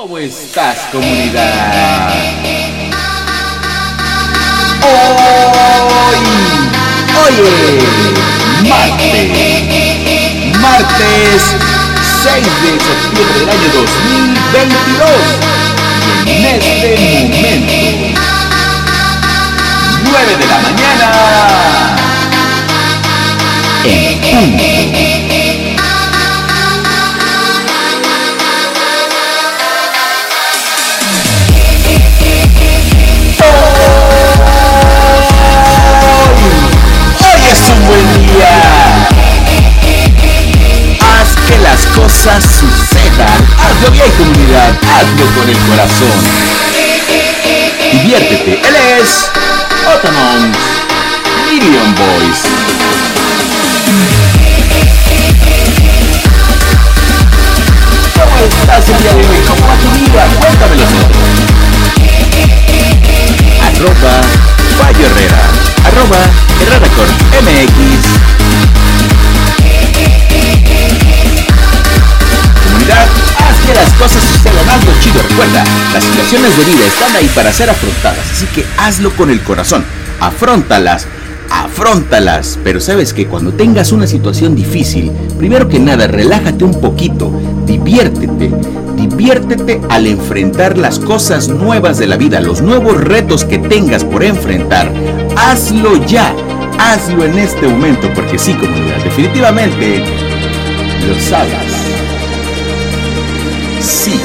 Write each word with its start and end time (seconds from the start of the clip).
¿Cómo 0.00 0.16
estás, 0.16 0.78
comunidad? 0.90 2.08
Hoy, 4.80 6.16
hoy 7.20 7.34
es 7.36 7.84
martes, 8.66 9.28
martes 10.58 11.42
6 12.22 12.32
de 12.32 12.70
septiembre 12.80 13.40
del 13.40 13.48
año 13.50 13.68
2022 13.74 15.10
y 16.24 16.28
en 16.30 16.44
este 16.46 16.96
momento, 17.28 17.76
9 20.02 20.36
de 20.38 20.46
la 20.46 20.58
mañana, 20.60 21.08
en 23.84 24.18
punto. 24.22 25.29
Sucedan. 42.20 43.40
Hazlo 43.56 43.90
bien 43.92 44.10
comunidad, 44.18 44.76
hazlo 44.84 45.24
con 45.34 45.48
el 45.48 45.56
corazón. 45.60 46.20
Diviértete. 47.92 48.60
Él 48.60 48.76
es 49.00 49.30
Ottomans 49.88 50.56
Million 51.48 51.94
Boys. 51.94 52.40
¿Cómo 58.14 58.36
estás 58.44 58.88
el 58.90 59.02
día 59.02 59.12
de 59.14 59.26
hoy? 59.26 59.40
¿Cómo 59.48 59.66
va 59.66 59.74
tu 59.76 59.88
vida? 59.98 60.28
Cuéntamelo 60.40 60.84
todo. 60.84 61.08
Arroba 63.66 64.20
Fallo 64.78 65.06
Herrera. 65.06 65.40
Arroba 65.86 66.18
Herrera 66.60 66.88
con 66.94 67.19
Recuerda, 75.40 75.64
las 75.94 76.04
situaciones 76.04 76.54
de 76.58 76.64
vida 76.64 76.84
están 76.86 77.16
ahí 77.16 77.26
para 77.34 77.50
ser 77.50 77.70
afrontadas, 77.70 78.30
así 78.30 78.44
que 78.54 78.62
hazlo 78.76 79.10
con 79.16 79.30
el 79.30 79.40
corazón. 79.40 79.86
Afróntalas, 80.20 81.06
afróntalas. 81.48 82.58
Pero 82.62 82.78
sabes 82.78 83.14
que 83.14 83.26
cuando 83.26 83.54
tengas 83.54 83.90
una 83.90 84.06
situación 84.06 84.54
difícil, 84.54 85.10
primero 85.38 85.66
que 85.66 85.78
nada, 85.78 86.06
relájate 86.08 86.62
un 86.62 86.78
poquito, 86.78 87.32
diviértete. 87.64 88.50
Diviértete 88.96 89.80
al 89.88 90.08
enfrentar 90.08 90.76
las 90.76 90.98
cosas 90.98 91.48
nuevas 91.48 91.96
de 91.96 92.06
la 92.06 92.18
vida, 92.18 92.40
los 92.40 92.60
nuevos 92.60 93.00
retos 93.00 93.46
que 93.46 93.56
tengas 93.56 94.04
por 94.04 94.22
enfrentar. 94.22 94.92
Hazlo 95.36 96.04
ya, 96.04 96.34
hazlo 96.78 97.24
en 97.24 97.38
este 97.38 97.66
momento, 97.66 98.12
porque 98.14 98.38
sí, 98.38 98.52
comunidad, 98.52 99.02
definitivamente 99.02 100.04
lo 101.08 101.18
sabes. 101.18 101.54
Sí. 103.80 104.20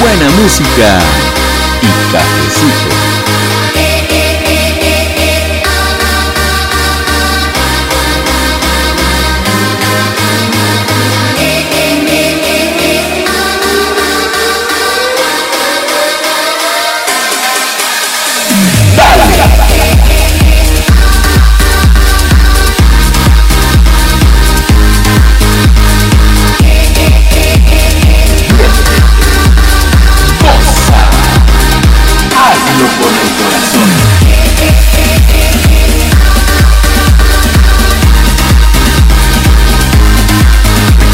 Buena 0.00 0.30
música 0.40 1.00
y 1.82 2.12
cafecito. 2.12 3.91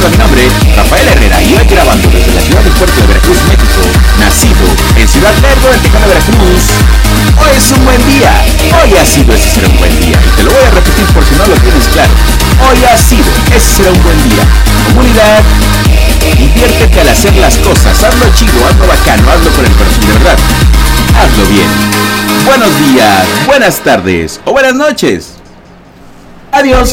Mi 0.00 0.16
nombre, 0.16 0.48
Rafael 0.76 1.08
Herrera, 1.08 1.42
y 1.42 1.54
hoy 1.54 1.66
grabando 1.68 2.08
desde 2.08 2.32
la 2.32 2.40
ciudad 2.40 2.62
de 2.62 2.70
Puerto 2.70 3.00
de 3.02 3.06
Veracruz, 3.06 3.36
México, 3.48 3.82
nacido 4.18 4.64
en 4.96 5.06
Ciudad 5.06 5.30
Lerdo, 5.42 5.74
en 5.74 5.80
Tecano, 5.82 6.08
Veracruz. 6.08 6.64
Hoy 7.36 7.50
es 7.54 7.70
un 7.72 7.84
buen 7.84 8.00
día, 8.08 8.32
hoy 8.80 8.96
ha 8.96 9.04
sido, 9.04 9.34
ese 9.34 9.50
será 9.50 9.68
un 9.68 9.76
buen 9.76 9.94
día, 10.00 10.16
y 10.16 10.36
te 10.36 10.42
lo 10.42 10.52
voy 10.52 10.64
a 10.64 10.70
repetir 10.70 11.04
por 11.12 11.22
si 11.22 11.34
no 11.36 11.46
lo 11.46 11.54
tienes 11.60 11.84
claro. 11.92 12.12
Hoy 12.64 12.82
ha 12.84 12.96
sido, 12.96 13.28
ese 13.54 13.76
será 13.76 13.90
un 13.92 14.02
buen 14.02 14.16
día. 14.24 14.42
Comunidad, 14.88 15.42
diviértete 16.34 17.00
al 17.02 17.08
hacer 17.08 17.36
las 17.36 17.56
cosas, 17.58 18.02
hazlo 18.02 18.24
chido, 18.34 18.56
hazlo 18.66 18.86
bacano, 18.86 19.30
hazlo 19.30 19.50
con 19.52 19.66
el 19.66 19.72
corazón 19.72 20.00
de 20.00 20.12
verdad. 20.14 20.38
Hazlo 21.20 21.44
bien. 21.44 21.68
Buenos 22.46 22.72
días, 22.88 23.26
buenas 23.46 23.78
tardes 23.80 24.40
o 24.46 24.52
buenas 24.52 24.74
noches. 24.74 25.34
Adiós. 26.52 26.90